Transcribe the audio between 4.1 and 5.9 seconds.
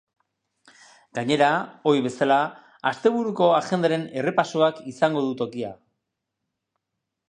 errepasoak izango du tokia.